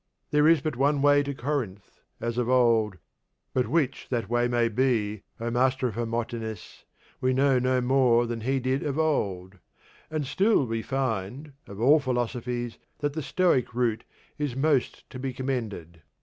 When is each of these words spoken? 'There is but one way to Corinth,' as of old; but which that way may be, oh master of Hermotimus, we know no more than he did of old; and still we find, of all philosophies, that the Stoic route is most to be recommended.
'There 0.31 0.47
is 0.47 0.61
but 0.61 0.75
one 0.75 0.99
way 0.99 1.21
to 1.21 1.31
Corinth,' 1.31 2.01
as 2.19 2.39
of 2.39 2.49
old; 2.49 2.97
but 3.53 3.67
which 3.67 4.07
that 4.09 4.27
way 4.27 4.47
may 4.47 4.67
be, 4.67 5.21
oh 5.39 5.51
master 5.51 5.87
of 5.89 5.93
Hermotimus, 5.93 6.85
we 7.21 7.35
know 7.35 7.59
no 7.59 7.81
more 7.81 8.25
than 8.25 8.41
he 8.41 8.59
did 8.59 8.81
of 8.81 8.97
old; 8.97 9.59
and 10.09 10.25
still 10.25 10.65
we 10.65 10.81
find, 10.81 11.53
of 11.67 11.79
all 11.79 11.99
philosophies, 11.99 12.79
that 12.97 13.13
the 13.13 13.21
Stoic 13.21 13.75
route 13.75 14.03
is 14.39 14.55
most 14.55 15.07
to 15.11 15.19
be 15.19 15.29
recommended. 15.29 16.01